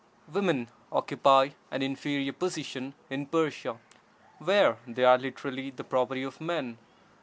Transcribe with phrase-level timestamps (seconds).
[0.33, 3.77] Women occupy an inferior position in Persia,
[4.39, 6.79] where they are literally the property of men.